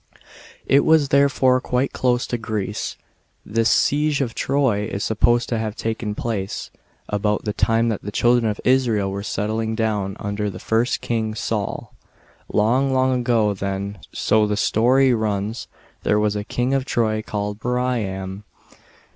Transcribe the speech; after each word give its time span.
It 0.65 0.83
was 0.83 1.09
therefore 1.09 1.61
quite 1.61 1.93
close 1.93 2.25
to 2.25 2.39
Greece. 2.39 2.97
This 3.45 3.69
siege 3.69 4.19
of 4.19 4.33
Troy 4.33 4.85
is 4.85 5.03
supposed 5.03 5.47
to 5.49 5.59
have 5.59 5.75
taken 5.75 6.15
place, 6.15 6.71
about 7.07 7.45
the 7.45 7.53
time 7.53 7.89
that 7.89 8.01
the 8.01 8.11
children 8.11 8.49
of 8.49 8.59
Israel 8.63 9.11
were 9.11 9.21
settling 9.21 9.75
down, 9.75 10.17
under 10.19 10.49
their 10.49 10.59
first 10.59 11.01
king, 11.01 11.35
Saul. 11.35 11.93
Long, 12.51 12.91
long 12.91 13.19
ago, 13.19 13.53
then, 13.53 13.99
so 14.11 14.47
the 14.47 14.57
story 14.57 15.13
runs, 15.13 15.67
there 16.01 16.17
was 16.17 16.35
a 16.35 16.43
King 16.43 16.73
of 16.73 16.83
Troy, 16.83 17.21
called 17.21 17.59
Priam. 17.59 18.43